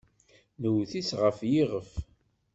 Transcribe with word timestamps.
Nwet-itt 0.61 1.11
ɣer 1.19 1.35
yiɣef. 1.51 1.91